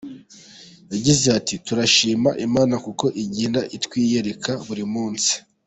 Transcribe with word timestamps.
Yagize 0.93 1.25
ati 1.37 1.55
“Turashima 1.65 2.29
Imana 2.47 2.75
kuko 2.85 3.05
igenda 3.23 3.61
itwiyereka 3.75 4.51
buri 4.65 4.83
munsi. 4.93 5.33